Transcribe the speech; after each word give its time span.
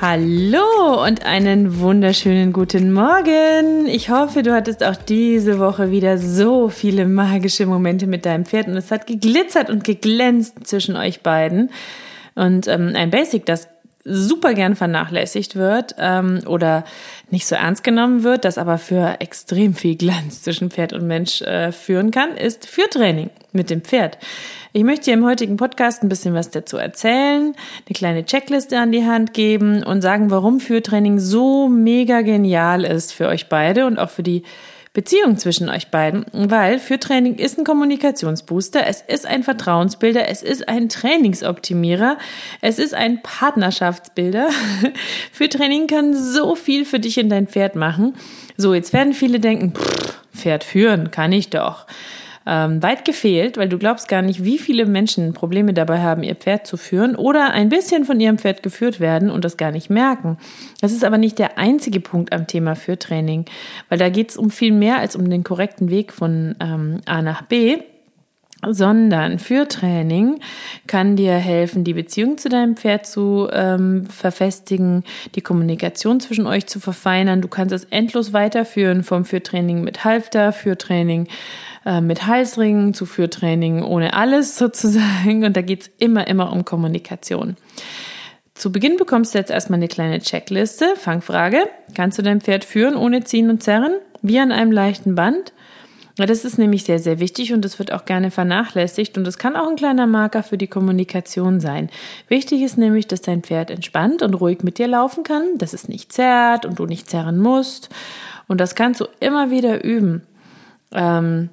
Hallo 0.00 1.04
und 1.04 1.26
einen 1.26 1.78
wunderschönen 1.78 2.54
guten 2.54 2.90
Morgen. 2.90 3.86
Ich 3.86 4.08
hoffe, 4.08 4.42
du 4.42 4.54
hattest 4.54 4.82
auch 4.82 4.96
diese 4.96 5.58
Woche 5.58 5.90
wieder 5.90 6.16
so 6.16 6.70
viele 6.70 7.04
magische 7.04 7.66
Momente 7.66 8.06
mit 8.06 8.24
deinem 8.24 8.46
Pferd 8.46 8.68
und 8.68 8.78
es 8.78 8.90
hat 8.90 9.06
geglitzert 9.06 9.68
und 9.68 9.84
geglänzt 9.84 10.66
zwischen 10.66 10.96
euch 10.96 11.20
beiden. 11.20 11.68
Und 12.34 12.66
ähm, 12.66 12.92
ein 12.94 13.10
Basic, 13.10 13.44
das 13.44 13.68
super 14.02 14.54
gern 14.54 14.74
vernachlässigt 14.74 15.54
wird 15.54 15.94
ähm, 15.98 16.40
oder 16.46 16.84
nicht 17.30 17.46
so 17.46 17.54
ernst 17.54 17.84
genommen 17.84 18.22
wird, 18.22 18.46
das 18.46 18.56
aber 18.56 18.78
für 18.78 19.20
extrem 19.20 19.74
viel 19.74 19.96
Glanz 19.96 20.40
zwischen 20.40 20.70
Pferd 20.70 20.94
und 20.94 21.06
Mensch 21.06 21.42
äh, 21.42 21.72
führen 21.72 22.10
kann, 22.10 22.38
ist 22.38 22.66
Führtraining 22.66 23.28
mit 23.52 23.68
dem 23.68 23.82
Pferd. 23.82 24.16
Ich 24.72 24.84
möchte 24.84 25.06
dir 25.06 25.14
im 25.14 25.24
heutigen 25.24 25.56
Podcast 25.56 26.04
ein 26.04 26.08
bisschen 26.08 26.32
was 26.32 26.50
dazu 26.50 26.76
erzählen, 26.76 27.56
eine 27.86 27.94
kleine 27.94 28.24
Checkliste 28.24 28.78
an 28.78 28.92
die 28.92 29.04
Hand 29.04 29.34
geben 29.34 29.82
und 29.82 30.00
sagen, 30.00 30.30
warum 30.30 30.60
Führtraining 30.60 31.18
so 31.18 31.68
mega 31.68 32.20
genial 32.20 32.84
ist 32.84 33.12
für 33.12 33.26
euch 33.26 33.48
beide 33.48 33.84
und 33.86 33.98
auch 33.98 34.10
für 34.10 34.22
die 34.22 34.44
Beziehung 34.92 35.38
zwischen 35.38 35.68
euch 35.68 35.88
beiden, 35.88 36.24
weil 36.32 36.78
Führtraining 36.78 37.34
ist 37.34 37.58
ein 37.58 37.64
Kommunikationsbooster, 37.64 38.86
es 38.86 39.00
ist 39.00 39.26
ein 39.26 39.42
Vertrauensbilder, 39.42 40.28
es 40.28 40.42
ist 40.42 40.68
ein 40.68 40.88
Trainingsoptimierer, 40.88 42.16
es 42.60 42.78
ist 42.78 42.94
ein 42.94 43.22
Partnerschaftsbilder. 43.22 44.50
Führtraining 45.32 45.88
kann 45.88 46.14
so 46.14 46.54
viel 46.54 46.84
für 46.84 47.00
dich 47.00 47.18
und 47.18 47.28
dein 47.28 47.48
Pferd 47.48 47.74
machen. 47.74 48.14
So, 48.56 48.72
jetzt 48.72 48.92
werden 48.92 49.14
viele 49.14 49.40
denken, 49.40 49.74
pff, 49.74 50.20
Pferd 50.32 50.62
führen 50.62 51.10
kann 51.10 51.32
ich 51.32 51.50
doch 51.50 51.86
ähm, 52.46 52.82
weit 52.82 53.04
gefehlt, 53.04 53.56
weil 53.56 53.68
du 53.68 53.78
glaubst 53.78 54.08
gar 54.08 54.22
nicht, 54.22 54.44
wie 54.44 54.58
viele 54.58 54.86
Menschen 54.86 55.34
Probleme 55.34 55.74
dabei 55.74 56.00
haben, 56.00 56.22
ihr 56.22 56.34
Pferd 56.34 56.66
zu 56.66 56.76
führen 56.76 57.14
oder 57.16 57.50
ein 57.52 57.68
bisschen 57.68 58.04
von 58.04 58.18
ihrem 58.18 58.38
Pferd 58.38 58.62
geführt 58.62 59.00
werden 59.00 59.30
und 59.30 59.44
das 59.44 59.56
gar 59.56 59.70
nicht 59.70 59.90
merken. 59.90 60.38
Das 60.80 60.92
ist 60.92 61.04
aber 61.04 61.18
nicht 61.18 61.38
der 61.38 61.58
einzige 61.58 62.00
Punkt 62.00 62.32
am 62.32 62.46
Thema 62.46 62.74
Führtraining, 62.76 63.44
weil 63.88 63.98
da 63.98 64.08
geht 64.08 64.30
es 64.30 64.36
um 64.36 64.50
viel 64.50 64.72
mehr 64.72 64.98
als 64.98 65.16
um 65.16 65.28
den 65.28 65.44
korrekten 65.44 65.90
Weg 65.90 66.12
von 66.12 66.56
ähm, 66.60 67.00
A 67.06 67.22
nach 67.22 67.42
B 67.42 67.78
sondern 68.66 69.38
für 69.38 69.66
Training 69.68 70.40
kann 70.86 71.16
dir 71.16 71.34
helfen, 71.34 71.84
die 71.84 71.94
Beziehung 71.94 72.38
zu 72.38 72.48
deinem 72.48 72.76
Pferd 72.76 73.06
zu 73.06 73.48
ähm, 73.52 74.06
verfestigen, 74.06 75.04
die 75.34 75.40
Kommunikation 75.40 76.20
zwischen 76.20 76.46
euch 76.46 76.66
zu 76.66 76.80
verfeinern. 76.80 77.40
Du 77.40 77.48
kannst 77.48 77.74
es 77.74 77.84
endlos 77.84 78.32
weiterführen 78.32 79.02
vom 79.02 79.24
Führtraining 79.24 79.82
mit 79.82 80.04
Halfter, 80.04 80.52
Führtraining 80.52 81.28
äh, 81.86 82.00
mit 82.00 82.26
Halsringen 82.26 82.92
zu 82.92 83.06
Führtraining 83.06 83.82
ohne 83.82 84.14
alles 84.14 84.56
sozusagen. 84.58 85.44
Und 85.44 85.56
da 85.56 85.62
geht's 85.62 85.90
immer, 85.98 86.26
immer 86.26 86.52
um 86.52 86.64
Kommunikation. 86.64 87.56
Zu 88.54 88.70
Beginn 88.70 88.98
bekommst 88.98 89.32
du 89.32 89.38
jetzt 89.38 89.50
erstmal 89.50 89.78
eine 89.78 89.88
kleine 89.88 90.18
Checkliste. 90.18 90.94
Fangfrage. 90.96 91.62
Kannst 91.94 92.18
du 92.18 92.22
dein 92.22 92.42
Pferd 92.42 92.64
führen 92.64 92.94
ohne 92.94 93.24
ziehen 93.24 93.48
und 93.48 93.62
zerren? 93.62 93.94
Wie 94.20 94.38
an 94.38 94.52
einem 94.52 94.70
leichten 94.70 95.14
Band? 95.14 95.54
Das 96.26 96.44
ist 96.44 96.58
nämlich 96.58 96.84
sehr, 96.84 96.98
sehr 96.98 97.20
wichtig 97.20 97.52
und 97.52 97.64
das 97.64 97.78
wird 97.78 97.92
auch 97.92 98.04
gerne 98.04 98.30
vernachlässigt 98.30 99.16
und 99.16 99.26
es 99.26 99.38
kann 99.38 99.56
auch 99.56 99.68
ein 99.68 99.76
kleiner 99.76 100.06
Marker 100.06 100.42
für 100.42 100.58
die 100.58 100.66
Kommunikation 100.66 101.60
sein. 101.60 101.90
Wichtig 102.28 102.62
ist 102.62 102.78
nämlich, 102.78 103.06
dass 103.06 103.22
dein 103.22 103.42
Pferd 103.42 103.70
entspannt 103.70 104.22
und 104.22 104.34
ruhig 104.34 104.62
mit 104.62 104.78
dir 104.78 104.88
laufen 104.88 105.24
kann, 105.24 105.58
dass 105.58 105.72
es 105.72 105.88
nicht 105.88 106.12
zerrt 106.12 106.66
und 106.66 106.78
du 106.78 106.86
nicht 106.86 107.08
zerren 107.08 107.38
musst. 107.38 107.88
Und 108.48 108.60
das 108.60 108.74
kannst 108.74 109.00
du 109.00 109.06
immer 109.20 109.50
wieder 109.50 109.84
üben. 109.84 110.22
Ähm, 110.92 111.50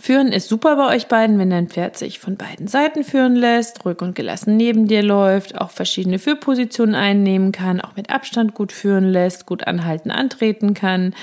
Führen 0.00 0.32
ist 0.32 0.48
super 0.48 0.76
bei 0.76 0.94
euch 0.94 1.06
beiden, 1.06 1.38
wenn 1.38 1.50
dein 1.50 1.68
Pferd 1.68 1.98
sich 1.98 2.18
von 2.18 2.36
beiden 2.36 2.66
Seiten 2.66 3.04
führen 3.04 3.36
lässt, 3.36 3.84
ruhig 3.84 4.00
und 4.00 4.14
gelassen 4.14 4.56
neben 4.56 4.88
dir 4.88 5.02
läuft, 5.02 5.60
auch 5.60 5.70
verschiedene 5.70 6.18
Führpositionen 6.18 6.94
einnehmen 6.94 7.52
kann, 7.52 7.80
auch 7.80 7.94
mit 7.94 8.08
Abstand 8.08 8.54
gut 8.54 8.72
führen 8.72 9.04
lässt, 9.04 9.44
gut 9.44 9.66
anhalten, 9.66 10.10
antreten 10.10 10.72
kann, 10.72 11.14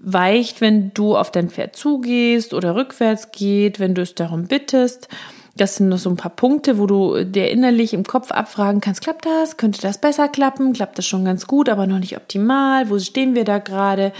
weicht, 0.00 0.60
wenn 0.60 0.92
du 0.94 1.16
auf 1.16 1.30
dein 1.30 1.50
Pferd 1.50 1.76
zugehst 1.76 2.54
oder 2.54 2.74
rückwärts 2.74 3.32
geht, 3.32 3.80
wenn 3.80 3.94
du 3.94 4.02
es 4.02 4.14
darum 4.14 4.44
bittest. 4.44 5.08
Das 5.56 5.74
sind 5.74 5.88
noch 5.88 5.98
so 5.98 6.08
ein 6.08 6.16
paar 6.16 6.34
Punkte, 6.34 6.78
wo 6.78 6.86
du 6.86 7.24
dir 7.24 7.50
innerlich 7.50 7.92
im 7.92 8.04
Kopf 8.04 8.30
abfragen 8.30 8.80
kannst, 8.80 9.00
klappt 9.00 9.26
das? 9.26 9.56
Könnte 9.56 9.80
das 9.80 9.98
besser 9.98 10.28
klappen? 10.28 10.72
Klappt 10.72 10.98
das 10.98 11.06
schon 11.06 11.24
ganz 11.24 11.48
gut, 11.48 11.68
aber 11.68 11.88
noch 11.88 11.98
nicht 11.98 12.16
optimal? 12.16 12.88
Wo 12.90 12.98
stehen 13.00 13.34
wir 13.34 13.44
da 13.44 13.58
gerade? 13.58 14.12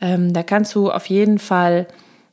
Ähm, 0.00 0.32
da 0.32 0.44
kannst 0.44 0.74
du 0.76 0.90
auf 0.90 1.06
jeden 1.06 1.40
Fall 1.40 1.88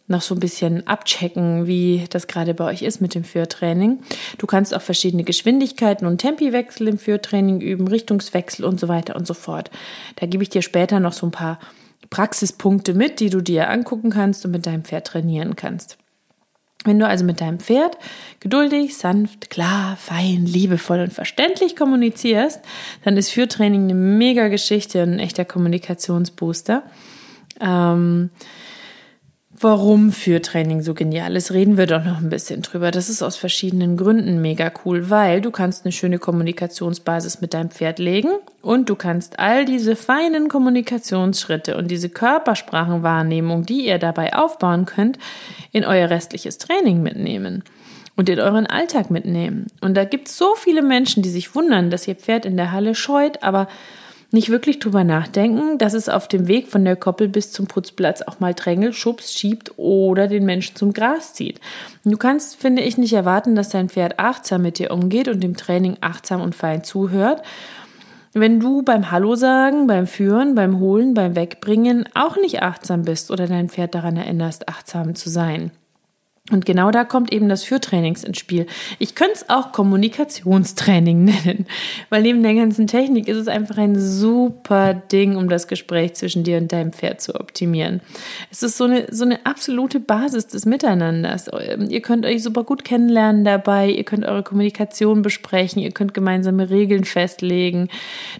noch 0.07 0.21
so 0.21 0.35
ein 0.35 0.39
bisschen 0.39 0.85
abchecken, 0.85 1.65
wie 1.65 2.05
das 2.09 2.27
gerade 2.27 2.53
bei 2.53 2.65
euch 2.65 2.83
ist 2.83 3.01
mit 3.01 3.15
dem 3.15 3.23
Führtraining. 3.23 4.01
Du 4.37 4.45
kannst 4.45 4.75
auch 4.75 4.81
verschiedene 4.81 5.23
Geschwindigkeiten 5.23 6.05
und 6.05 6.19
Tempiwechsel 6.19 6.89
im 6.89 6.99
Führtraining 6.99 7.59
üben, 7.59 7.87
Richtungswechsel 7.87 8.65
und 8.65 8.79
so 8.79 8.87
weiter 8.87 9.15
und 9.15 9.25
so 9.25 9.33
fort. 9.33 9.71
Da 10.17 10.27
gebe 10.27 10.43
ich 10.43 10.49
dir 10.49 10.61
später 10.61 10.99
noch 10.99 11.13
so 11.13 11.25
ein 11.25 11.31
paar 11.31 11.57
Praxispunkte 12.09 12.93
mit, 12.93 13.19
die 13.19 13.29
du 13.29 13.41
dir 13.41 13.69
angucken 13.69 14.09
kannst 14.09 14.45
und 14.45 14.51
mit 14.51 14.65
deinem 14.65 14.83
Pferd 14.83 15.07
trainieren 15.07 15.55
kannst. 15.55 15.97
Wenn 16.85 16.99
du 16.99 17.07
also 17.07 17.23
mit 17.23 17.39
deinem 17.39 17.59
Pferd 17.59 17.97
geduldig, 18.39 18.97
sanft, 18.97 19.49
klar, 19.49 19.95
fein, 19.95 20.45
liebevoll 20.45 20.99
und 20.99 21.13
verständlich 21.13 21.75
kommunizierst, 21.75 22.59
dann 23.05 23.15
ist 23.15 23.29
Führtraining 23.29 23.83
eine 23.83 23.93
mega 23.93 24.49
Geschichte 24.49 25.03
und 25.03 25.13
ein 25.13 25.19
echter 25.19 25.45
Kommunikationsbooster. 25.45 26.83
Ähm, 27.61 28.31
Warum 29.63 30.11
Führtraining 30.11 30.81
so 30.81 30.93
genial 30.93 31.37
ist, 31.37 31.53
reden 31.53 31.77
wir 31.77 31.87
doch 31.87 32.03
noch 32.03 32.17
ein 32.17 32.29
bisschen 32.29 32.63
drüber. 32.63 32.91
Das 32.91 33.07
ist 33.07 33.21
aus 33.23 33.37
verschiedenen 33.37 33.95
Gründen 33.95 34.41
mega 34.41 34.69
cool, 34.83 35.09
weil 35.09 35.39
du 35.39 35.51
kannst 35.51 35.85
eine 35.85 35.93
schöne 35.93 36.19
Kommunikationsbasis 36.19 37.39
mit 37.39 37.53
deinem 37.53 37.69
Pferd 37.69 37.97
legen 37.97 38.27
und 38.61 38.89
du 38.89 38.95
kannst 38.95 39.39
all 39.39 39.63
diese 39.63 39.95
feinen 39.95 40.49
Kommunikationsschritte 40.49 41.77
und 41.77 41.89
diese 41.89 42.09
Körpersprachenwahrnehmung, 42.09 43.65
die 43.65 43.87
ihr 43.87 43.99
dabei 43.99 44.35
aufbauen 44.35 44.85
könnt, 44.85 45.17
in 45.71 45.85
euer 45.85 46.09
restliches 46.09 46.57
Training 46.57 47.01
mitnehmen 47.01 47.63
und 48.17 48.27
in 48.27 48.41
euren 48.41 48.67
Alltag 48.67 49.11
mitnehmen. 49.11 49.67
Und 49.79 49.95
da 49.95 50.03
gibt 50.03 50.27
es 50.27 50.37
so 50.37 50.55
viele 50.55 50.81
Menschen, 50.81 51.23
die 51.23 51.29
sich 51.29 51.55
wundern, 51.55 51.89
dass 51.89 52.05
ihr 52.05 52.15
Pferd 52.15 52.45
in 52.45 52.57
der 52.57 52.73
Halle 52.73 52.95
scheut, 52.95 53.41
aber 53.43 53.69
nicht 54.33 54.49
wirklich 54.49 54.79
drüber 54.79 55.03
nachdenken, 55.03 55.77
dass 55.77 55.93
es 55.93 56.09
auf 56.09 56.27
dem 56.27 56.47
Weg 56.47 56.67
von 56.67 56.83
der 56.83 56.95
Koppel 56.95 57.29
bis 57.29 57.51
zum 57.51 57.67
Putzplatz 57.67 58.23
auch 58.23 58.39
mal 58.39 58.55
drängelt, 58.55 58.95
schubst, 58.95 59.37
schiebt 59.37 59.73
oder 59.77 60.27
den 60.27 60.43
Menschen 60.43 60.75
zum 60.75 60.91
Gras 60.91 61.35
zieht. 61.35 61.61
Du 62.03 62.17
kannst, 62.17 62.55
finde 62.55 62.81
ich, 62.81 62.97
nicht 62.97 63.13
erwarten, 63.13 63.55
dass 63.55 63.69
dein 63.69 63.89
Pferd 63.89 64.17
achtsam 64.17 64.63
mit 64.63 64.79
dir 64.79 64.91
umgeht 64.91 65.27
und 65.27 65.41
dem 65.41 65.55
Training 65.55 65.97
achtsam 66.01 66.41
und 66.41 66.55
fein 66.55 66.83
zuhört. 66.83 67.43
Wenn 68.33 68.59
du 68.59 68.81
beim 68.81 69.11
Hallo 69.11 69.35
sagen, 69.35 69.85
beim 69.85 70.07
Führen, 70.07 70.55
beim 70.55 70.79
Holen, 70.79 71.13
beim 71.13 71.35
Wegbringen 71.35 72.09
auch 72.15 72.35
nicht 72.35 72.63
achtsam 72.63 73.03
bist 73.03 73.29
oder 73.29 73.45
dein 73.45 73.69
Pferd 73.69 73.93
daran 73.93 74.17
erinnerst, 74.17 74.67
achtsam 74.67 75.13
zu 75.13 75.29
sein. 75.29 75.69
Und 76.51 76.65
genau 76.65 76.91
da 76.91 77.05
kommt 77.05 77.31
eben 77.31 77.47
das 77.47 77.63
Führtrainings 77.63 78.25
ins 78.25 78.37
Spiel. 78.37 78.65
Ich 78.99 79.15
könnte 79.15 79.35
es 79.35 79.49
auch 79.49 79.71
Kommunikationstraining 79.71 81.23
nennen, 81.45 81.65
weil 82.09 82.21
neben 82.21 82.43
der 82.43 82.53
ganzen 82.53 82.85
Technik 82.85 83.29
ist 83.29 83.37
es 83.37 83.47
einfach 83.47 83.77
ein 83.77 83.97
super 83.97 84.93
Ding, 84.93 85.37
um 85.37 85.47
das 85.47 85.69
Gespräch 85.69 86.15
zwischen 86.15 86.43
dir 86.43 86.57
und 86.57 86.73
deinem 86.73 86.91
Pferd 86.91 87.21
zu 87.21 87.35
optimieren. 87.35 88.01
Es 88.51 88.61
ist 88.61 88.75
so 88.75 88.83
eine, 88.83 89.07
so 89.09 89.23
eine 89.23 89.45
absolute 89.45 90.01
Basis 90.01 90.47
des 90.47 90.65
Miteinanders. 90.65 91.49
Ihr 91.87 92.01
könnt 92.01 92.25
euch 92.25 92.43
super 92.43 92.65
gut 92.65 92.83
kennenlernen 92.83 93.45
dabei, 93.45 93.89
ihr 93.89 94.03
könnt 94.03 94.25
eure 94.25 94.43
Kommunikation 94.43 95.21
besprechen, 95.21 95.81
ihr 95.81 95.91
könnt 95.91 96.13
gemeinsame 96.13 96.69
Regeln 96.69 97.05
festlegen. 97.05 97.87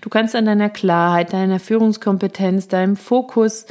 Du 0.02 0.10
kannst 0.10 0.36
an 0.36 0.46
deiner 0.46 0.70
Klarheit, 0.70 1.32
deiner 1.32 1.62
Führungskompetenz, 1.62 2.68
deinem 2.68 2.98
Fokus 2.98 3.66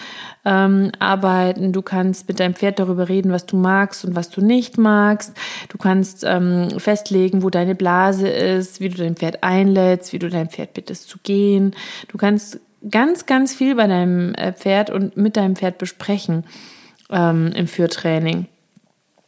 ähm, 0.44 0.90
arbeiten. 0.98 1.72
Du 1.72 1.82
kannst 1.82 2.28
mit 2.28 2.40
deinem 2.40 2.54
Pferd 2.54 2.78
darüber 2.78 3.08
reden, 3.08 3.30
was 3.30 3.46
du 3.46 3.56
magst 3.56 4.04
und 4.04 4.16
was 4.16 4.21
du 4.30 4.40
nicht 4.40 4.78
magst. 4.78 5.32
Du 5.68 5.78
kannst 5.78 6.24
ähm, 6.24 6.68
festlegen, 6.78 7.42
wo 7.42 7.50
deine 7.50 7.74
Blase 7.74 8.28
ist, 8.28 8.80
wie 8.80 8.88
du 8.88 8.96
dein 8.96 9.16
Pferd 9.16 9.42
einlädst, 9.42 10.12
wie 10.12 10.18
du 10.18 10.28
dein 10.28 10.48
Pferd 10.48 10.74
bittest 10.74 11.08
zu 11.08 11.18
gehen. 11.22 11.74
Du 12.08 12.18
kannst 12.18 12.60
ganz, 12.90 13.26
ganz 13.26 13.54
viel 13.54 13.74
bei 13.74 13.86
deinem 13.86 14.34
äh, 14.34 14.52
Pferd 14.52 14.90
und 14.90 15.16
mit 15.16 15.36
deinem 15.36 15.56
Pferd 15.56 15.78
besprechen 15.78 16.44
ähm, 17.10 17.52
im 17.54 17.66
Führtraining. 17.66 18.46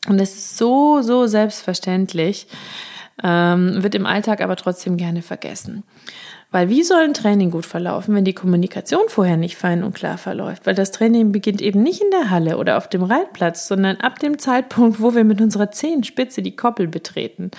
Und 0.08 0.20
es 0.20 0.34
ist 0.34 0.58
so, 0.58 1.02
so 1.02 1.26
selbstverständlich. 1.26 2.46
ähm, 3.22 3.82
wird 3.82 3.94
im 3.94 4.06
Alltag 4.06 4.40
aber 4.40 4.56
trotzdem 4.56 4.96
gerne 4.96 5.22
vergessen. 5.22 5.84
Weil 6.54 6.68
wie 6.68 6.84
soll 6.84 7.02
ein 7.02 7.14
Training 7.14 7.50
gut 7.50 7.66
verlaufen, 7.66 8.14
wenn 8.14 8.24
die 8.24 8.32
Kommunikation 8.32 9.08
vorher 9.08 9.36
nicht 9.36 9.56
fein 9.56 9.82
und 9.82 9.92
klar 9.92 10.18
verläuft? 10.18 10.66
Weil 10.66 10.76
das 10.76 10.92
Training 10.92 11.32
beginnt 11.32 11.60
eben 11.60 11.82
nicht 11.82 12.00
in 12.00 12.12
der 12.12 12.30
Halle 12.30 12.58
oder 12.58 12.76
auf 12.76 12.86
dem 12.86 13.02
Reitplatz, 13.02 13.66
sondern 13.66 13.96
ab 13.96 14.20
dem 14.20 14.38
Zeitpunkt, 14.38 15.00
wo 15.00 15.16
wir 15.16 15.24
mit 15.24 15.40
unserer 15.40 15.72
Zehenspitze 15.72 16.42
die 16.42 16.54
Koppel 16.54 16.86
betreten. 16.86 17.50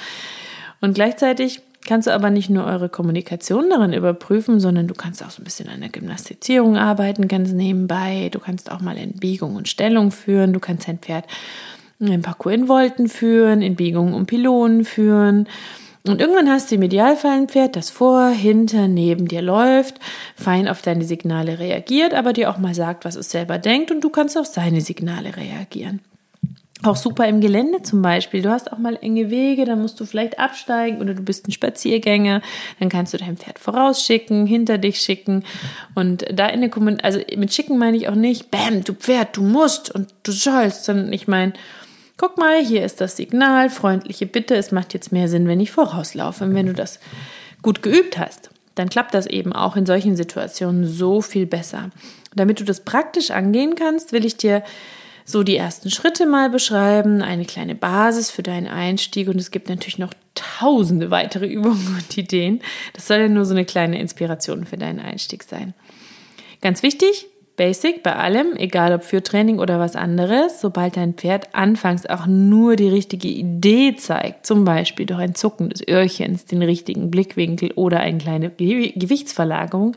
Und 0.80 0.94
gleichzeitig 0.94 1.62
kannst 1.86 2.08
du 2.08 2.14
aber 2.14 2.30
nicht 2.30 2.50
nur 2.50 2.64
eure 2.64 2.88
Kommunikation 2.88 3.70
darin 3.70 3.92
überprüfen, 3.92 4.62
sondern 4.62 4.88
du 4.88 4.94
kannst 4.94 5.22
auch 5.26 5.30
so 5.30 5.42
ein 5.42 5.44
bisschen 5.44 5.68
an 5.68 5.82
der 5.82 5.90
Gymnastizierung 5.90 6.78
arbeiten, 6.78 7.28
ganz 7.28 7.52
nebenbei. 7.52 8.30
Du 8.32 8.40
kannst 8.40 8.72
auch 8.72 8.80
mal 8.80 8.96
in 8.96 9.12
Biegung 9.18 9.58
und 9.58 9.68
Stellung 9.68 10.12
führen. 10.12 10.54
Du 10.54 10.62
kannst 10.62 10.88
dein 10.88 11.00
Pferd 11.00 11.26
in 12.00 12.22
Parcours 12.22 12.56
in 12.56 12.68
Volten 12.68 13.10
führen, 13.10 13.62
in 13.62 13.76
Biegungen 13.76 14.14
und 14.14 14.28
Pylonen 14.28 14.86
führen. 14.86 15.50
Und 16.08 16.22
irgendwann 16.22 16.50
hast 16.50 16.70
du 16.70 16.76
im 16.76 16.84
Idealfall 16.84 17.32
ein 17.32 17.48
Pferd, 17.48 17.76
das 17.76 17.90
vor, 17.90 18.30
hinter, 18.30 18.88
neben 18.88 19.28
dir 19.28 19.42
läuft, 19.42 19.96
fein 20.36 20.68
auf 20.68 20.82
deine 20.82 21.04
Signale 21.04 21.58
reagiert, 21.58 22.14
aber 22.14 22.32
dir 22.32 22.52
auch 22.52 22.60
mal 22.60 22.76
sagt, 22.76 23.06
was 23.06 23.16
es 23.16 23.32
selber 23.32 23.58
denkt 23.58 23.92
und 23.92 24.02
du 24.02 24.10
kannst 24.10 24.38
auf 24.38 24.46
seine 24.46 24.82
Signale 24.82 25.36
reagieren. 25.36 26.02
Auch 26.84 26.98
super 26.98 27.28
im 27.28 27.42
Gelände 27.42 27.82
zum 27.82 28.04
Beispiel. 28.04 28.44
Du 28.44 28.52
hast 28.52 28.72
auch 28.72 28.78
mal 28.78 29.00
enge 29.02 29.32
Wege, 29.32 29.66
dann 29.66 29.82
musst 29.82 30.00
du 30.00 30.06
vielleicht 30.06 30.38
absteigen 30.38 31.02
oder 31.02 31.16
du 31.16 31.24
bist 31.24 31.48
ein 31.48 31.52
Spaziergänger. 31.52 32.42
Dann 32.80 32.90
kannst 32.90 33.14
du 33.14 33.18
dein 33.18 33.38
Pferd 33.38 33.58
vorausschicken, 33.58 34.46
hinter 34.46 34.78
dich 34.78 35.00
schicken. 35.00 35.44
Und 35.96 36.26
da 36.32 36.48
in 36.48 36.62
der 36.62 36.70
Kommunikation, 36.70 37.24
also 37.24 37.40
mit 37.40 37.54
schicken 37.54 37.80
meine 37.80 37.98
ich 37.98 38.08
auch 38.10 38.16
nicht, 38.16 38.52
bam, 38.52 38.84
du 38.84 38.94
Pferd, 38.94 39.38
du 39.38 39.42
musst 39.42 39.90
und 39.90 40.14
du 40.24 40.32
sollst, 40.32 40.86
sondern 40.86 41.12
ich 41.12 41.28
meine, 41.28 41.54
guck 42.18 42.38
mal, 42.38 42.64
hier 42.64 42.86
ist 42.86 43.02
das 43.02 43.18
Signal, 43.18 43.70
freundliche 43.70 44.26
Bitte, 44.26 44.56
es 44.56 44.72
macht 44.72 44.94
jetzt 44.94 45.12
mehr 45.12 45.28
Sinn, 45.28 45.48
wenn 45.48 45.60
ich 45.60 45.72
vorauslaufe. 45.72 46.44
Und 46.44 46.56
wenn 46.56 46.68
du 46.68 46.74
das 46.74 47.00
gut 47.62 47.82
geübt 47.82 48.18
hast, 48.18 48.50
dann 48.76 48.90
klappt 48.90 49.14
das 49.14 49.26
eben 49.26 49.54
auch 49.54 49.76
in 49.76 49.86
solchen 49.86 50.16
Situationen 50.16 50.86
so 50.86 51.22
viel 51.22 51.46
besser. 51.46 51.90
Damit 52.36 52.60
du 52.60 52.64
das 52.66 52.82
praktisch 52.82 53.32
angehen 53.32 53.76
kannst, 53.76 54.12
will 54.12 54.26
ich 54.26 54.38
dir 54.38 54.64
so 55.24 55.42
die 55.42 55.58
ersten 55.58 55.90
Schritte 55.90 56.28
mal 56.28 56.50
beschreiben, 56.50 57.22
eine 57.24 57.46
kleine 57.46 57.74
Basis 57.74 58.30
für 58.30 58.44
deinen 58.44 58.68
Einstieg 58.68 59.28
und 59.28 59.38
es 59.38 59.50
gibt 59.50 59.70
natürlich 59.70 59.98
noch 59.98 60.14
tausende 60.36 61.10
weitere 61.10 61.48
Übungen 61.48 61.98
und 61.98 62.18
Ideen. 62.18 62.62
Das 62.94 63.08
soll 63.08 63.18
ja 63.18 63.28
nur 63.28 63.46
so 63.46 63.54
eine 63.54 63.66
kleine 63.66 64.00
Inspiration 64.00 64.66
für 64.66 64.78
deinen 64.78 65.00
Einstieg 65.00 65.44
sein. 65.44 65.74
Ganz 66.62 66.84
wichtig, 66.84 67.28
Basic 67.58 68.04
bei 68.04 68.16
allem, 68.16 68.56
egal 68.58 68.94
ob 68.94 69.04
für 69.04 69.24
Training 69.24 69.60
oder 69.60 69.80
was 69.80 69.96
anderes, 69.96 70.60
sobald 70.60 70.98
dein 70.98 71.14
Pferd 71.14 71.56
anfangs 71.56 72.06
auch 72.06 72.26
nur 72.28 72.76
die 72.76 72.90
richtige 72.90 73.30
Idee 73.30 73.96
zeigt, 73.96 74.46
zum 74.46 74.66
Beispiel 74.66 75.06
durch 75.06 75.20
ein 75.20 75.36
Zucken 75.36 75.70
des 75.70 75.88
Öhrchens, 75.88 76.46
den 76.46 76.62
richtigen 76.62 77.12
Blickwinkel 77.12 77.72
oder 77.76 78.02
eine 78.02 78.18
kleine 78.18 78.50
Gewichtsverlagerung, 78.50 79.96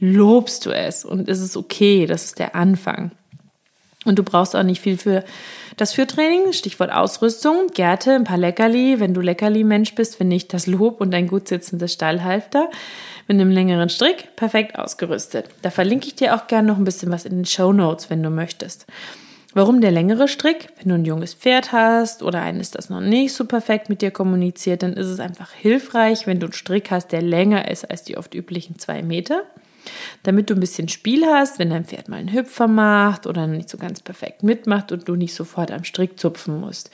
lobst 0.00 0.64
du 0.64 0.70
es 0.70 1.04
und 1.04 1.28
es 1.28 1.40
ist 1.40 1.56
okay, 1.56 2.06
das 2.06 2.24
ist 2.24 2.38
der 2.38 2.54
Anfang. 2.54 3.10
Und 4.06 4.18
du 4.18 4.22
brauchst 4.22 4.54
auch 4.54 4.62
nicht 4.62 4.80
viel 4.80 4.98
für 4.98 5.24
das 5.76 5.92
Führtraining, 5.92 6.52
Stichwort 6.52 6.92
Ausrüstung, 6.92 7.68
Gärte, 7.74 8.14
ein 8.14 8.24
paar 8.24 8.38
Leckerli, 8.38 9.00
wenn 9.00 9.14
du 9.14 9.20
Leckerli-Mensch 9.20 9.94
bist, 9.94 10.20
wenn 10.20 10.28
nicht 10.28 10.52
das 10.52 10.66
Lob 10.66 11.00
und 11.00 11.14
ein 11.14 11.26
gut 11.26 11.48
sitzendes 11.48 11.94
Stallhalfter 11.94 12.70
mit 13.26 13.40
einem 13.40 13.50
längeren 13.50 13.88
Strick, 13.88 14.36
perfekt 14.36 14.78
ausgerüstet. 14.78 15.46
Da 15.62 15.70
verlinke 15.70 16.06
ich 16.06 16.14
dir 16.14 16.34
auch 16.34 16.46
gerne 16.46 16.68
noch 16.68 16.78
ein 16.78 16.84
bisschen 16.84 17.10
was 17.10 17.24
in 17.24 17.36
den 17.36 17.44
Show 17.44 17.72
Notes, 17.72 18.10
wenn 18.10 18.22
du 18.22 18.30
möchtest. 18.30 18.86
Warum 19.54 19.80
der 19.80 19.92
längere 19.92 20.26
Strick? 20.26 20.68
Wenn 20.78 20.88
du 20.88 20.94
ein 20.96 21.04
junges 21.04 21.32
Pferd 21.32 21.72
hast 21.72 22.22
oder 22.22 22.42
eines, 22.42 22.72
das 22.72 22.90
noch 22.90 23.00
nicht 23.00 23.34
so 23.34 23.44
perfekt 23.44 23.88
mit 23.88 24.02
dir 24.02 24.10
kommuniziert, 24.10 24.82
dann 24.82 24.94
ist 24.94 25.06
es 25.06 25.20
einfach 25.20 25.52
hilfreich, 25.52 26.26
wenn 26.26 26.40
du 26.40 26.46
einen 26.46 26.52
Strick 26.52 26.90
hast, 26.90 27.12
der 27.12 27.22
länger 27.22 27.70
ist 27.70 27.88
als 27.88 28.02
die 28.02 28.16
oft 28.16 28.34
üblichen 28.34 28.78
zwei 28.78 29.02
Meter 29.02 29.44
damit 30.22 30.50
du 30.50 30.54
ein 30.54 30.60
bisschen 30.60 30.88
Spiel 30.88 31.26
hast, 31.26 31.58
wenn 31.58 31.70
dein 31.70 31.84
Pferd 31.84 32.08
mal 32.08 32.16
einen 32.16 32.32
Hüpfer 32.32 32.68
macht 32.68 33.26
oder 33.26 33.46
nicht 33.46 33.68
so 33.68 33.78
ganz 33.78 34.00
perfekt 34.00 34.42
mitmacht 34.42 34.92
und 34.92 35.08
du 35.08 35.14
nicht 35.14 35.34
sofort 35.34 35.70
am 35.70 35.84
Strick 35.84 36.18
zupfen 36.18 36.60
musst. 36.60 36.90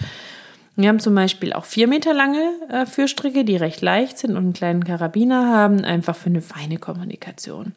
Wir 0.80 0.88
haben 0.88 1.00
zum 1.00 1.14
Beispiel 1.14 1.52
auch 1.52 1.64
vier 1.64 1.86
Meter 1.86 2.14
lange 2.14 2.52
äh, 2.70 2.86
Führstricke, 2.86 3.44
die 3.44 3.56
recht 3.56 3.82
leicht 3.82 4.18
sind 4.18 4.30
und 4.30 4.38
einen 4.38 4.52
kleinen 4.52 4.84
Karabiner 4.84 5.54
haben, 5.54 5.84
einfach 5.84 6.16
für 6.16 6.30
eine 6.30 6.40
feine 6.40 6.78
Kommunikation. 6.78 7.74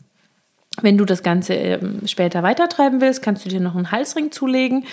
Wenn 0.82 0.98
du 0.98 1.06
das 1.06 1.24
Ganze 1.24 1.54
ähm, 1.54 2.02
später 2.06 2.44
weitertreiben 2.44 3.00
willst, 3.00 3.22
kannst 3.22 3.46
du 3.46 3.50
dir 3.50 3.60
noch 3.60 3.76
einen 3.76 3.92
Halsring 3.92 4.32
zulegen 4.32 4.86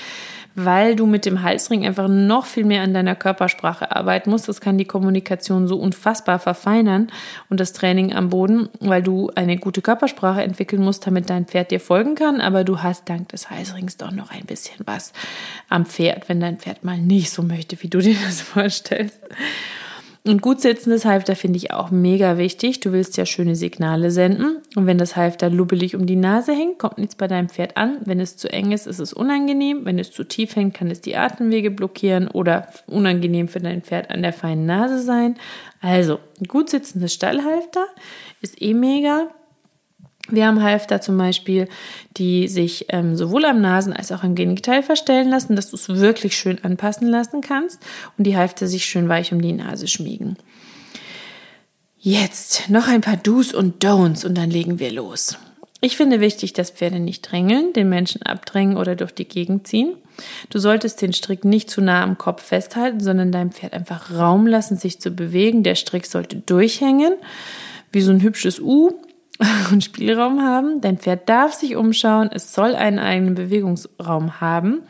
weil 0.55 0.97
du 0.97 1.06
mit 1.06 1.27
dem 1.27 1.43
Halsring 1.43 1.87
einfach 1.87 2.09
noch 2.09 2.47
viel 2.47 2.65
mehr 2.65 2.82
an 2.82 2.94
deiner 2.94 3.15
Körpersprache 3.15 3.94
arbeiten 3.94 4.31
musst. 4.31 4.49
Das 4.49 4.61
kann 4.61 4.79
die 4.79 4.85
Kommunikation 4.85 5.69
so 5.69 5.77
unfassbar 5.77 6.38
verfeinern 6.38 7.09
und 7.49 7.61
das 7.61 7.73
Training 7.73 8.12
am 8.12 8.31
Boden, 8.31 8.69
weil 8.81 9.03
du 9.03 9.31
eine 9.35 9.56
gute 9.56 9.82
Körpersprache 9.82 10.43
entwickeln 10.43 10.82
musst, 10.82 11.06
damit 11.06 11.31
dein 11.31 11.47
Pferd 11.47 11.71
dir 11.71 11.81
folgen 11.81 12.15
kann. 12.15 12.41
Aber 12.41 12.65
du 12.65 12.82
hast 12.82 13.09
dank 13.09 13.29
des 13.29 13.50
Halsrings 13.50 13.97
doch 13.97 14.11
noch 14.11 14.31
ein 14.31 14.44
bisschen 14.44 14.85
was 14.87 15.12
am 15.69 15.87
Pferd, 15.87 16.29
wenn 16.29 16.41
dein 16.41 16.59
Pferd 16.59 16.85
mal 16.85 16.99
nicht 16.99 17.31
so 17.31 17.43
möchte, 17.43 17.81
wie 17.82 17.88
du 17.88 18.00
dir 18.00 18.17
das 18.25 18.41
vorstellst. 18.41 19.21
Und 20.22 20.43
gut 20.43 20.61
sitzendes 20.61 21.06
Halfter 21.06 21.34
finde 21.34 21.56
ich 21.56 21.72
auch 21.72 21.90
mega 21.90 22.37
wichtig. 22.37 22.81
Du 22.81 22.93
willst 22.93 23.17
ja 23.17 23.25
schöne 23.25 23.56
Signale 23.56 24.11
senden. 24.11 24.58
Und 24.76 24.87
wenn 24.87 24.99
das 24.99 25.17
Halfter 25.17 25.49
lubbelig 25.49 25.96
um 25.96 26.05
die 26.05 26.17
Nase 26.17 26.52
hängt, 26.52 26.78
kommt 26.78 26.99
nichts 26.99 27.14
bei 27.14 27.26
deinem 27.26 27.49
Pferd 27.49 27.78
an. 27.78 27.99
Wenn 28.05 28.20
es 28.20 28.37
zu 28.37 28.52
eng 28.52 28.70
ist, 28.72 28.87
ist 28.87 28.99
es 28.99 29.14
unangenehm. 29.14 29.87
Wenn 29.87 29.99
es 29.99 30.12
zu 30.12 30.25
tief 30.25 30.56
hängt, 30.56 30.75
kann 30.75 30.90
es 30.90 31.00
die 31.00 31.17
Atemwege 31.17 31.70
blockieren 31.70 32.28
oder 32.28 32.69
unangenehm 32.87 33.49
für 33.49 33.61
dein 33.61 33.81
Pferd 33.81 34.11
an 34.11 34.20
der 34.20 34.34
feinen 34.34 34.67
Nase 34.67 35.02
sein. 35.02 35.37
Also, 35.81 36.19
gut 36.46 36.69
sitzendes 36.69 37.14
Stallhalfter 37.14 37.87
ist 38.43 38.61
eh 38.61 38.75
mega. 38.75 39.31
Wir 40.31 40.47
haben 40.47 40.62
Halfter 40.62 41.00
zum 41.00 41.17
Beispiel, 41.19 41.69
die 42.17 42.49
sich 42.49 42.87
ähm, 42.88 43.17
sowohl 43.17 43.44
am 43.44 43.61
Nasen- 43.61 43.93
als 43.93 44.12
auch 44.12 44.23
am 44.23 44.35
Genital 44.35 44.82
verstellen 44.82 45.29
lassen, 45.31 45.56
dass 45.56 45.71
du 45.71 45.77
es 45.77 45.88
wirklich 45.88 46.37
schön 46.37 46.62
anpassen 46.62 47.09
lassen 47.09 47.41
kannst 47.41 47.81
und 48.17 48.25
die 48.25 48.37
Halfter 48.37 48.67
sich 48.67 48.85
schön 48.85 49.09
weich 49.09 49.32
um 49.32 49.41
die 49.41 49.53
Nase 49.53 49.88
schmiegen. 49.88 50.37
Jetzt 51.99 52.71
noch 52.71 52.88
ein 52.88 53.03
paar 53.03 53.19
Do's 53.19 53.53
und 53.53 53.85
Don'ts 53.85 54.25
und 54.25 54.37
dann 54.37 54.50
legen 54.50 54.79
wir 54.79 54.91
los. 54.91 55.37
Ich 55.82 55.97
finde 55.97 56.21
wichtig, 56.21 56.53
dass 56.53 56.71
Pferde 56.71 57.00
nicht 57.00 57.23
drängeln, 57.23 57.73
den 57.73 57.88
Menschen 57.88 58.23
abdrängen 58.23 58.77
oder 58.77 58.97
durch 58.97 59.12
die 59.12 59.27
Gegend 59.27 59.67
ziehen. 59.67 59.94
Du 60.50 60.59
solltest 60.59 61.00
den 61.00 61.15
Strick 61.15 61.44
nicht 61.44 61.71
zu 61.71 61.81
nah 61.81 62.03
am 62.03 62.19
Kopf 62.19 62.43
festhalten, 62.43 63.00
sondern 63.00 63.32
deinem 63.32 63.50
Pferd 63.50 63.73
einfach 63.73 64.11
Raum 64.11 64.47
lassen, 64.47 64.77
sich 64.77 65.00
zu 65.00 65.11
bewegen. 65.11 65.62
Der 65.62 65.75
Strick 65.75 66.05
sollte 66.05 66.37
durchhängen, 66.37 67.15
wie 67.93 68.03
so 68.03 68.11
ein 68.11 68.23
hübsches 68.23 68.61
U 68.61 68.93
und 69.72 69.82
Spielraum 69.82 70.42
haben. 70.42 70.81
Dein 70.81 70.98
Pferd 70.98 71.28
darf 71.28 71.54
sich 71.54 71.76
umschauen, 71.76 72.31
es 72.32 72.52
soll 72.52 72.75
einen 72.75 72.98
eigenen 72.98 73.34
Bewegungsraum 73.34 74.40
haben. 74.40 74.82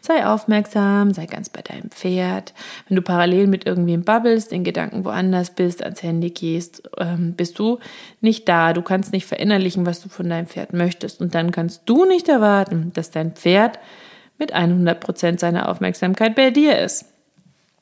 Sei 0.00 0.26
aufmerksam, 0.26 1.12
sei 1.12 1.26
ganz 1.26 1.50
bei 1.50 1.60
deinem 1.60 1.90
Pferd. 1.90 2.54
Wenn 2.88 2.96
du 2.96 3.02
parallel 3.02 3.46
mit 3.46 3.66
irgendwem 3.66 4.02
babbelst, 4.02 4.52
in 4.52 4.64
Gedanken 4.64 5.04
woanders 5.04 5.50
bist, 5.50 5.82
ans 5.82 6.02
Handy 6.02 6.30
gehst, 6.30 6.82
ähm, 6.98 7.34
bist 7.34 7.58
du 7.58 7.78
nicht 8.20 8.48
da. 8.48 8.72
Du 8.72 8.82
kannst 8.82 9.12
nicht 9.12 9.26
verinnerlichen, 9.26 9.84
was 9.84 10.00
du 10.00 10.08
von 10.08 10.28
deinem 10.28 10.46
Pferd 10.46 10.72
möchtest. 10.72 11.20
Und 11.20 11.34
dann 11.34 11.52
kannst 11.52 11.82
du 11.86 12.06
nicht 12.06 12.28
erwarten, 12.28 12.92
dass 12.94 13.10
dein 13.10 13.32
Pferd 13.32 13.78
mit 14.38 14.52
100 14.52 14.98
Prozent 14.98 15.40
seiner 15.40 15.68
Aufmerksamkeit 15.68 16.34
bei 16.34 16.50
dir 16.50 16.78
ist. 16.78 17.04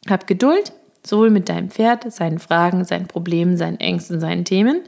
Hab 0.09 0.27
Geduld, 0.27 0.73
Sowohl 1.09 1.31
mit 1.31 1.49
deinem 1.49 1.71
Pferd, 1.71 2.13
seinen 2.13 2.39
Fragen, 2.39 2.85
seinen 2.85 3.07
Problemen, 3.07 3.57
seinen 3.57 3.81
Ängsten, 3.81 4.21
seinen 4.21 4.45
Themen. 4.45 4.83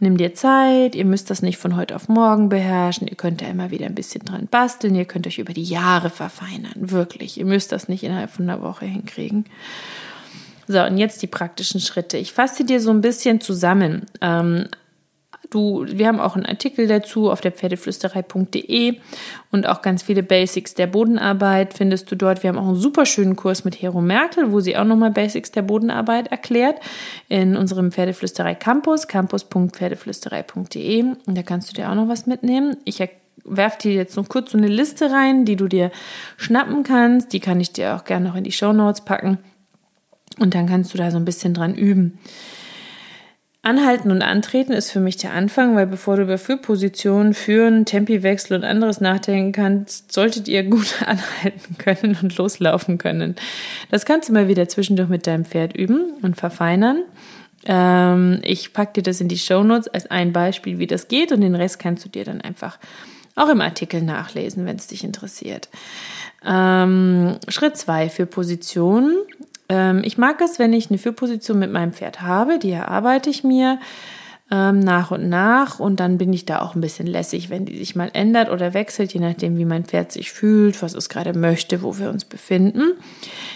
Nimm 0.00 0.16
dir 0.16 0.32
Zeit, 0.32 0.94
ihr 0.94 1.04
müsst 1.04 1.28
das 1.28 1.42
nicht 1.42 1.58
von 1.58 1.76
heute 1.76 1.94
auf 1.94 2.08
morgen 2.08 2.48
beherrschen, 2.48 3.06
ihr 3.06 3.16
könnt 3.16 3.42
da 3.42 3.46
immer 3.46 3.70
wieder 3.70 3.84
ein 3.84 3.94
bisschen 3.94 4.24
dran 4.24 4.48
basteln, 4.50 4.94
ihr 4.94 5.04
könnt 5.04 5.26
euch 5.26 5.38
über 5.38 5.52
die 5.52 5.64
Jahre 5.64 6.08
verfeinern, 6.08 6.72
wirklich. 6.76 7.38
Ihr 7.38 7.44
müsst 7.44 7.72
das 7.72 7.88
nicht 7.88 8.04
innerhalb 8.04 8.30
von 8.30 8.48
einer 8.48 8.62
Woche 8.62 8.86
hinkriegen. 8.86 9.44
So, 10.66 10.82
und 10.82 10.96
jetzt 10.96 11.20
die 11.20 11.26
praktischen 11.26 11.80
Schritte. 11.80 12.16
Ich 12.16 12.32
fasse 12.32 12.64
dir 12.64 12.80
so 12.80 12.90
ein 12.90 13.02
bisschen 13.02 13.42
zusammen. 13.42 14.06
Ähm, 14.22 14.68
Du, 15.50 15.86
wir 15.86 16.08
haben 16.08 16.18
auch 16.18 16.34
einen 16.34 16.46
Artikel 16.46 16.86
dazu 16.88 17.30
auf 17.30 17.40
der 17.40 17.52
Pferdeflüsterei.de 17.52 18.96
und 19.52 19.66
auch 19.66 19.80
ganz 19.80 20.02
viele 20.02 20.22
Basics 20.22 20.74
der 20.74 20.88
Bodenarbeit 20.88 21.74
findest 21.74 22.10
du 22.10 22.16
dort. 22.16 22.42
Wir 22.42 22.48
haben 22.48 22.58
auch 22.58 22.66
einen 22.66 22.76
super 22.76 23.06
schönen 23.06 23.36
Kurs 23.36 23.64
mit 23.64 23.80
Hero 23.80 24.00
Merkel, 24.00 24.50
wo 24.50 24.60
sie 24.60 24.76
auch 24.76 24.84
nochmal 24.84 25.12
Basics 25.12 25.52
der 25.52 25.62
Bodenarbeit 25.62 26.28
erklärt 26.28 26.80
in 27.28 27.56
unserem 27.56 27.92
Pferdeflüsterei 27.92 28.54
Campus, 28.54 29.06
campus.pferdeflüsterei.de. 29.06 31.02
Und 31.02 31.38
da 31.38 31.42
kannst 31.42 31.70
du 31.70 31.74
dir 31.74 31.90
auch 31.90 31.94
noch 31.94 32.08
was 32.08 32.26
mitnehmen. 32.26 32.76
Ich 32.84 33.00
werfe 33.44 33.78
dir 33.82 33.92
jetzt 33.92 34.16
noch 34.16 34.28
kurz 34.28 34.50
so 34.50 34.58
eine 34.58 34.68
Liste 34.68 35.10
rein, 35.10 35.44
die 35.44 35.56
du 35.56 35.68
dir 35.68 35.92
schnappen 36.36 36.82
kannst. 36.82 37.32
Die 37.32 37.40
kann 37.40 37.60
ich 37.60 37.72
dir 37.72 37.94
auch 37.94 38.04
gerne 38.04 38.28
noch 38.28 38.36
in 38.36 38.44
die 38.44 38.52
Show 38.52 38.72
Notes 38.72 39.02
packen. 39.02 39.38
Und 40.38 40.54
dann 40.54 40.66
kannst 40.66 40.92
du 40.92 40.98
da 40.98 41.10
so 41.10 41.16
ein 41.16 41.24
bisschen 41.24 41.54
dran 41.54 41.74
üben. 41.74 42.18
Anhalten 43.66 44.12
und 44.12 44.22
Antreten 44.22 44.72
ist 44.72 44.92
für 44.92 45.00
mich 45.00 45.16
der 45.16 45.32
Anfang, 45.32 45.74
weil 45.74 45.88
bevor 45.88 46.14
du 46.14 46.22
über 46.22 46.38
Führpositionen, 46.38 47.34
Führen, 47.34 47.84
Tempiwechsel 47.84 48.56
und 48.56 48.62
anderes 48.62 49.00
nachdenken 49.00 49.50
kannst, 49.50 50.12
solltet 50.12 50.46
ihr 50.46 50.62
gut 50.62 51.02
anhalten 51.04 51.76
können 51.76 52.16
und 52.22 52.36
loslaufen 52.36 52.96
können. 52.96 53.34
Das 53.90 54.04
kannst 54.04 54.28
du 54.28 54.32
mal 54.32 54.46
wieder 54.46 54.68
zwischendurch 54.68 55.08
mit 55.08 55.26
deinem 55.26 55.44
Pferd 55.44 55.76
üben 55.76 56.12
und 56.22 56.36
verfeinern. 56.36 57.02
Ähm, 57.64 58.38
ich 58.44 58.72
packe 58.72 58.92
dir 58.92 59.02
das 59.02 59.20
in 59.20 59.26
die 59.26 59.36
Show 59.36 59.64
Notes 59.64 59.88
als 59.88 60.08
ein 60.12 60.32
Beispiel, 60.32 60.78
wie 60.78 60.86
das 60.86 61.08
geht 61.08 61.32
und 61.32 61.40
den 61.40 61.56
Rest 61.56 61.80
kannst 61.80 62.04
du 62.04 62.08
dir 62.08 62.24
dann 62.24 62.42
einfach 62.42 62.78
auch 63.34 63.48
im 63.48 63.60
Artikel 63.60 64.00
nachlesen, 64.00 64.64
wenn 64.64 64.76
es 64.76 64.86
dich 64.86 65.02
interessiert. 65.02 65.68
Ähm, 66.46 67.36
Schritt 67.48 67.76
zwei 67.76 68.10
für 68.10 68.26
Positionen. 68.26 69.16
Ähm, 69.68 70.02
ich 70.04 70.18
mag 70.18 70.40
es, 70.40 70.58
wenn 70.58 70.72
ich 70.72 70.90
eine 70.90 70.98
Führposition 70.98 71.58
mit 71.58 71.72
meinem 71.72 71.92
Pferd 71.92 72.22
habe, 72.22 72.58
die 72.58 72.70
erarbeite 72.70 73.30
ich 73.30 73.44
mir 73.44 73.78
ähm, 74.50 74.78
nach 74.78 75.10
und 75.10 75.28
nach 75.28 75.80
und 75.80 75.98
dann 75.98 76.18
bin 76.18 76.32
ich 76.32 76.44
da 76.44 76.60
auch 76.60 76.76
ein 76.76 76.80
bisschen 76.80 77.06
lässig, 77.06 77.50
wenn 77.50 77.64
die 77.64 77.78
sich 77.78 77.96
mal 77.96 78.10
ändert 78.12 78.48
oder 78.48 78.74
wechselt, 78.74 79.12
je 79.12 79.20
nachdem, 79.20 79.58
wie 79.58 79.64
mein 79.64 79.84
Pferd 79.84 80.12
sich 80.12 80.30
fühlt, 80.30 80.82
was 80.82 80.94
es 80.94 81.08
gerade 81.08 81.36
möchte, 81.36 81.82
wo 81.82 81.98
wir 81.98 82.10
uns 82.10 82.24
befinden. 82.24 82.92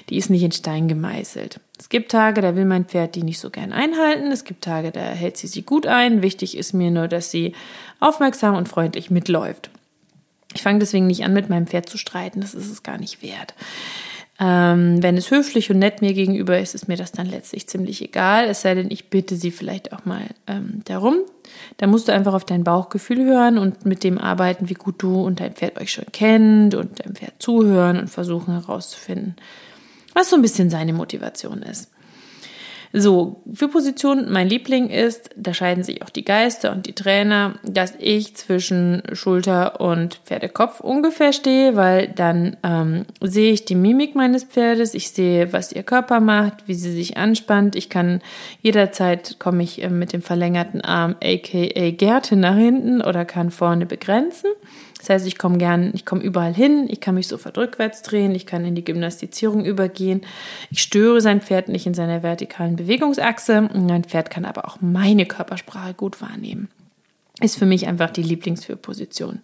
Die 0.08 0.16
ist 0.16 0.30
nicht 0.30 0.42
in 0.42 0.50
Stein 0.50 0.88
gemeißelt. 0.88 1.60
Es 1.78 1.88
gibt 1.88 2.10
Tage, 2.10 2.40
da 2.40 2.56
will 2.56 2.64
mein 2.64 2.86
Pferd 2.86 3.14
die 3.14 3.22
nicht 3.22 3.38
so 3.38 3.50
gern 3.50 3.72
einhalten. 3.72 4.32
Es 4.32 4.44
gibt 4.44 4.64
Tage, 4.64 4.90
da 4.90 5.00
hält 5.00 5.36
sie 5.36 5.46
sie 5.46 5.62
gut 5.62 5.86
ein. 5.86 6.22
Wichtig 6.22 6.56
ist 6.56 6.72
mir 6.72 6.90
nur, 6.90 7.06
dass 7.06 7.30
sie 7.30 7.54
aufmerksam 8.00 8.56
und 8.56 8.68
freundlich 8.68 9.10
mitläuft. 9.10 9.70
Ich 10.54 10.62
fange 10.62 10.80
deswegen 10.80 11.06
nicht 11.06 11.24
an, 11.24 11.32
mit 11.32 11.48
meinem 11.48 11.68
Pferd 11.68 11.88
zu 11.88 11.98
streiten. 11.98 12.40
Das 12.40 12.54
ist 12.54 12.70
es 12.70 12.82
gar 12.82 12.98
nicht 12.98 13.22
wert. 13.22 13.54
Ähm, 14.42 15.02
wenn 15.02 15.18
es 15.18 15.30
höflich 15.30 15.70
und 15.70 15.78
nett 15.78 16.00
mir 16.00 16.14
gegenüber 16.14 16.58
ist, 16.58 16.74
ist 16.74 16.88
mir 16.88 16.96
das 16.96 17.12
dann 17.12 17.26
letztlich 17.26 17.68
ziemlich 17.68 18.02
egal. 18.02 18.46
Es 18.46 18.62
sei 18.62 18.74
denn, 18.74 18.90
ich 18.90 19.10
bitte 19.10 19.36
sie 19.36 19.50
vielleicht 19.50 19.92
auch 19.92 20.06
mal 20.06 20.22
ähm, 20.46 20.80
darum. 20.86 21.18
Da 21.76 21.86
musst 21.86 22.08
du 22.08 22.12
einfach 22.12 22.32
auf 22.32 22.46
dein 22.46 22.64
Bauchgefühl 22.64 23.22
hören 23.26 23.58
und 23.58 23.84
mit 23.84 24.02
dem 24.02 24.16
arbeiten, 24.16 24.70
wie 24.70 24.74
gut 24.74 25.02
du 25.02 25.22
und 25.22 25.40
dein 25.40 25.52
Pferd 25.52 25.78
euch 25.78 25.92
schon 25.92 26.06
kennt 26.12 26.74
und 26.74 27.04
deinem 27.04 27.16
Pferd 27.16 27.34
zuhören 27.38 27.98
und 27.98 28.08
versuchen 28.08 28.54
herauszufinden, 28.54 29.36
was 30.14 30.30
so 30.30 30.36
ein 30.36 30.42
bisschen 30.42 30.70
seine 30.70 30.94
Motivation 30.94 31.60
ist. 31.60 31.90
So, 32.92 33.42
für 33.52 33.68
Position, 33.68 34.32
mein 34.32 34.48
Liebling 34.48 34.90
ist, 34.90 35.30
da 35.36 35.54
scheiden 35.54 35.84
sich 35.84 36.02
auch 36.02 36.10
die 36.10 36.24
Geister 36.24 36.72
und 36.72 36.86
die 36.86 36.92
Trainer, 36.92 37.54
dass 37.62 37.94
ich 37.98 38.34
zwischen 38.34 39.02
Schulter 39.12 39.80
und 39.80 40.16
Pferdekopf 40.24 40.80
ungefähr 40.80 41.32
stehe, 41.32 41.76
weil 41.76 42.08
dann 42.08 42.56
ähm, 42.64 43.06
sehe 43.20 43.52
ich 43.52 43.64
die 43.64 43.76
Mimik 43.76 44.16
meines 44.16 44.42
Pferdes, 44.42 44.94
ich 44.94 45.10
sehe, 45.10 45.52
was 45.52 45.70
ihr 45.70 45.84
Körper 45.84 46.18
macht, 46.18 46.66
wie 46.66 46.74
sie 46.74 46.90
sich 46.90 47.16
anspannt. 47.16 47.76
Ich 47.76 47.90
kann 47.90 48.22
jederzeit 48.60 49.36
komme 49.38 49.62
ich 49.62 49.80
äh, 49.82 49.88
mit 49.88 50.12
dem 50.12 50.22
verlängerten 50.22 50.80
Arm, 50.80 51.14
aka 51.22 51.90
Gerte, 51.92 52.34
nach 52.34 52.56
hinten 52.56 53.02
oder 53.02 53.24
kann 53.24 53.52
vorne 53.52 53.86
begrenzen. 53.86 54.50
Das 55.00 55.08
heißt, 55.08 55.26
ich 55.26 55.38
komme 55.38 55.56
gern, 55.56 55.90
ich 55.94 56.04
komme 56.04 56.22
überall 56.22 56.52
hin, 56.52 56.86
ich 56.88 57.00
kann 57.00 57.14
mich 57.14 57.26
sofort 57.26 57.56
rückwärts 57.56 58.02
drehen, 58.02 58.34
ich 58.34 58.44
kann 58.44 58.66
in 58.66 58.74
die 58.74 58.84
Gymnastizierung 58.84 59.64
übergehen. 59.64 60.20
Ich 60.70 60.82
störe 60.82 61.22
sein 61.22 61.40
Pferd 61.40 61.68
nicht 61.68 61.86
in 61.86 61.94
seiner 61.94 62.22
vertikalen 62.22 62.76
Bewegungsachse 62.76 63.70
und 63.72 63.86
mein 63.86 64.04
Pferd 64.04 64.30
kann 64.30 64.44
aber 64.44 64.66
auch 64.66 64.76
meine 64.82 65.24
Körpersprache 65.24 65.94
gut 65.94 66.20
wahrnehmen 66.20 66.68
ist 67.40 67.58
für 67.58 67.66
mich 67.66 67.86
einfach 67.86 68.10
die 68.10 68.22
Lieblingsführposition. 68.22 69.40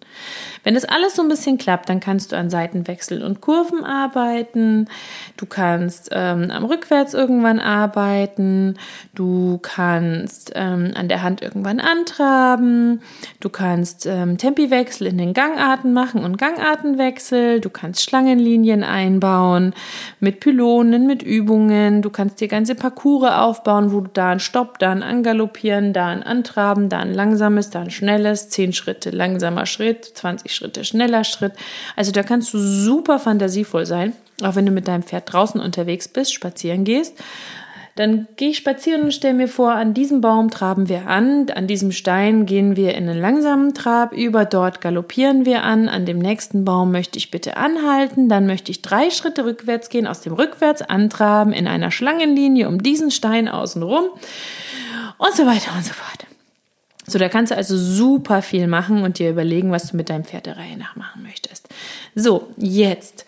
Wenn 0.63 0.75
das 0.75 0.85
alles 0.85 1.15
so 1.15 1.23
ein 1.23 1.29
bisschen 1.29 1.57
klappt, 1.57 1.89
dann 1.89 1.99
kannst 1.99 2.31
du 2.31 2.37
an 2.37 2.49
Seitenwechseln 2.49 3.23
und 3.23 3.41
Kurven 3.41 3.83
arbeiten. 3.83 4.87
Du 5.35 5.45
kannst 5.45 6.09
ähm, 6.11 6.51
am 6.51 6.65
Rückwärts 6.65 7.13
irgendwann 7.13 7.59
arbeiten. 7.59 8.75
Du 9.15 9.59
kannst 9.61 10.51
ähm, 10.55 10.91
an 10.95 11.07
der 11.07 11.23
Hand 11.23 11.41
irgendwann 11.41 11.79
antraben. 11.79 13.01
Du 13.39 13.49
kannst 13.49 14.05
ähm, 14.05 14.37
Tempiwechsel 14.37 15.07
in 15.07 15.17
den 15.17 15.33
Gangarten 15.33 15.93
machen 15.93 16.23
und 16.23 16.37
Gangartenwechsel. 16.37 17.61
Du 17.61 17.69
kannst 17.69 18.01
Schlangenlinien 18.01 18.83
einbauen 18.83 19.73
mit 20.19 20.39
Pylonen, 20.39 21.07
mit 21.07 21.23
Übungen. 21.23 22.01
Du 22.01 22.09
kannst 22.09 22.41
dir 22.41 22.47
ganze 22.47 22.75
Parcours 22.75 23.31
aufbauen, 23.31 23.91
wo 23.91 24.01
du 24.01 24.09
da 24.13 24.31
einen 24.31 24.39
Stopp, 24.39 24.77
da 24.79 24.91
ein 24.91 25.01
Angaloppieren, 25.01 25.93
da 25.93 26.07
ein 26.07 26.21
Antraben, 26.21 26.89
da 26.89 26.99
ein 26.99 27.13
langsames, 27.13 27.69
da 27.71 27.86
schnelles, 27.89 28.49
10 28.49 28.73
Schritte 28.73 29.09
langsamer 29.09 29.65
Schritt, 29.65 30.05
20 30.05 30.53
Schritte 30.53 30.83
schneller 30.83 31.23
Schritt. 31.23 31.53
Also 31.95 32.11
da 32.11 32.23
kannst 32.23 32.53
du 32.53 32.59
super 32.59 33.19
fantasievoll 33.19 33.85
sein, 33.85 34.13
auch 34.43 34.55
wenn 34.55 34.65
du 34.65 34.71
mit 34.71 34.87
deinem 34.87 35.03
Pferd 35.03 35.31
draußen 35.31 35.59
unterwegs 35.59 36.07
bist, 36.07 36.33
spazieren 36.33 36.83
gehst. 36.83 37.15
Dann 37.97 38.27
gehe 38.35 38.49
ich 38.49 38.57
spazieren 38.57 39.01
und 39.01 39.11
stelle 39.11 39.33
mir 39.33 39.47
vor, 39.47 39.71
an 39.71 39.95
diesem 39.95 40.21
Baum 40.21 40.51
traben 40.51 40.87
wir 40.87 41.07
an, 41.07 41.49
an 41.49 41.65
diesem 41.65 41.91
Stein 41.91 42.45
gehen 42.45 42.75
wir 42.75 42.93
in 42.93 43.09
einen 43.09 43.19
langsamen 43.19 43.73
Trab 43.73 44.13
über, 44.13 44.45
dort 44.45 44.81
galoppieren 44.81 45.47
wir 45.47 45.63
an, 45.63 45.89
an 45.89 46.05
dem 46.05 46.19
nächsten 46.19 46.63
Baum 46.63 46.91
möchte 46.91 47.17
ich 47.17 47.31
bitte 47.31 47.57
anhalten, 47.57 48.29
dann 48.29 48.45
möchte 48.45 48.69
ich 48.69 48.83
drei 48.83 49.09
Schritte 49.09 49.45
rückwärts 49.45 49.89
gehen, 49.89 50.05
aus 50.05 50.21
dem 50.21 50.33
Rückwärts 50.33 50.83
antraben, 50.83 51.53
in 51.53 51.67
einer 51.67 51.89
Schlangenlinie 51.89 52.67
um 52.67 52.83
diesen 52.83 53.09
Stein 53.09 53.47
außenrum 53.47 54.05
und 55.17 55.33
so 55.33 55.47
weiter 55.47 55.71
und 55.75 55.83
so 55.83 55.93
fort. 55.93 56.27
So, 57.09 57.17
da 57.19 57.29
kannst 57.29 57.51
du 57.51 57.55
also 57.55 57.77
super 57.77 58.41
viel 58.41 58.67
machen 58.67 59.01
und 59.01 59.17
dir 59.19 59.29
überlegen, 59.29 59.71
was 59.71 59.91
du 59.91 59.97
mit 59.97 60.09
deinem 60.09 60.25
Pferd 60.25 60.45
der 60.45 60.57
Reihe 60.57 60.77
nach 60.77 60.97
machen 60.97 61.23
möchtest. 61.23 61.69
So, 62.15 62.49
jetzt 62.57 63.25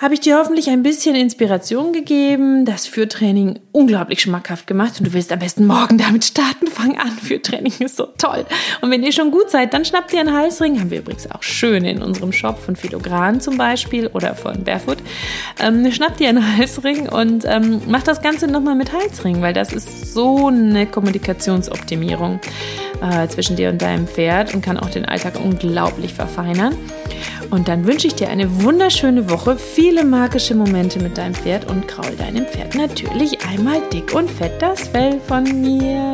habe 0.00 0.14
ich 0.14 0.20
dir 0.20 0.38
hoffentlich 0.38 0.70
ein 0.70 0.82
bisschen 0.82 1.14
Inspiration 1.14 1.92
gegeben, 1.92 2.64
das 2.64 2.86
Führtraining 2.86 3.58
unglaublich 3.70 4.22
schmackhaft 4.22 4.66
gemacht 4.66 4.94
und 4.98 5.08
du 5.08 5.12
willst 5.12 5.30
am 5.30 5.40
besten 5.40 5.66
morgen 5.66 5.98
damit 5.98 6.24
starten. 6.24 6.68
Fang 6.68 6.98
an, 6.98 7.10
Führtraining 7.10 7.74
ist 7.80 7.98
so 7.98 8.06
toll. 8.16 8.46
Und 8.80 8.90
wenn 8.90 9.02
ihr 9.02 9.12
schon 9.12 9.30
gut 9.30 9.50
seid, 9.50 9.74
dann 9.74 9.84
schnappt 9.84 10.14
ihr 10.14 10.20
einen 10.20 10.32
Halsring. 10.32 10.80
Haben 10.80 10.90
wir 10.90 11.00
übrigens 11.00 11.30
auch 11.30 11.42
schön 11.42 11.84
in 11.84 12.02
unserem 12.02 12.32
Shop 12.32 12.58
von 12.58 12.76
Philogran 12.76 13.42
zum 13.42 13.58
Beispiel 13.58 14.06
oder 14.06 14.34
von 14.34 14.64
Barefoot. 14.64 14.98
Ähm, 15.60 15.92
schnappt 15.92 16.18
ihr 16.22 16.30
einen 16.30 16.56
Halsring 16.56 17.06
und 17.06 17.44
ähm, 17.46 17.82
macht 17.86 18.08
das 18.08 18.22
Ganze 18.22 18.46
nochmal 18.46 18.76
mit 18.76 18.94
Halsring, 18.94 19.42
weil 19.42 19.52
das 19.52 19.70
ist 19.70 20.14
so 20.14 20.46
eine 20.46 20.86
Kommunikationsoptimierung 20.86 22.40
äh, 23.02 23.28
zwischen 23.28 23.56
dir 23.56 23.68
und 23.68 23.82
deinem 23.82 24.08
Pferd 24.08 24.54
und 24.54 24.62
kann 24.62 24.78
auch 24.78 24.88
den 24.88 25.04
Alltag 25.04 25.34
unglaublich 25.44 26.14
verfeinern. 26.14 26.74
Und 27.50 27.68
dann 27.68 27.86
wünsche 27.86 28.06
ich 28.06 28.14
dir 28.14 28.28
eine 28.28 28.62
wunderschöne 28.62 29.28
Woche, 29.28 29.56
viele 29.56 30.04
magische 30.04 30.54
Momente 30.54 31.00
mit 31.00 31.18
deinem 31.18 31.34
Pferd 31.34 31.68
und 31.68 31.88
kraul 31.88 32.14
deinem 32.16 32.46
Pferd 32.46 32.74
natürlich 32.76 33.44
einmal 33.44 33.80
dick 33.92 34.14
und 34.14 34.30
fett 34.30 34.62
das 34.62 34.88
Fell 34.88 35.20
von 35.26 35.44
mir. 35.60 36.12